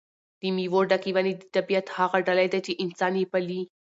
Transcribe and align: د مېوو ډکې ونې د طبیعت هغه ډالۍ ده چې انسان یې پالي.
د 0.39 0.41
مېوو 0.55 0.81
ډکې 0.89 1.11
ونې 1.15 1.33
د 1.37 1.43
طبیعت 1.55 1.87
هغه 1.97 2.17
ډالۍ 2.27 2.47
ده 2.53 2.59
چې 2.65 2.79
انسان 2.83 3.13
یې 3.19 3.25
پالي. 3.31 3.61